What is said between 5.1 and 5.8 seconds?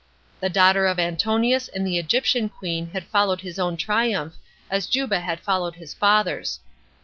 had followed